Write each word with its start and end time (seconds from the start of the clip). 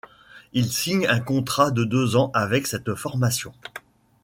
Il 0.53 0.73
signe 0.73 1.05
un 1.05 1.19
contrat 1.19 1.69
de 1.69 1.83
deux 1.83 2.15
ans 2.15 2.31
avec 2.33 2.65
cette 2.65 2.95
formation. 2.95 3.53